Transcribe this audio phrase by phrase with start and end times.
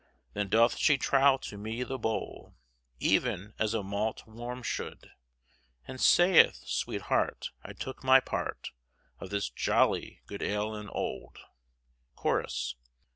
[0.33, 2.55] Then doth shee trowle to me the bowle,
[2.99, 5.11] Even as a mault worme sholde,
[5.87, 8.71] And sayth, sweete harte, I took my parte
[9.19, 11.37] Of this jolly good ale and olde.
[12.15, 12.73] Chorus.